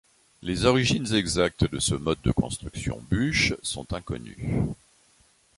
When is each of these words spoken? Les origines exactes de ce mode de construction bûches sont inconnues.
Les 0.41 0.65
origines 0.65 1.13
exactes 1.13 1.69
de 1.71 1.77
ce 1.77 1.93
mode 1.93 2.17
de 2.23 2.31
construction 2.31 2.99
bûches 3.11 3.53
sont 3.61 3.93
inconnues. 3.93 4.55